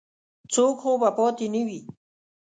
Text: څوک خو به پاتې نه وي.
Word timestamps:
څوک 0.53 0.75
خو 0.83 0.91
به 1.01 1.09
پاتې 1.17 1.45
نه 1.53 1.61
وي. 1.67 1.79